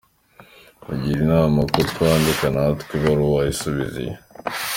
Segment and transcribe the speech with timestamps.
[0.85, 4.17] Mugira inama ko twandika natwe ibaruwa isubiza iyo.